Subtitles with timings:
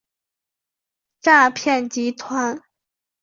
[1.19, 2.63] 诈骗集团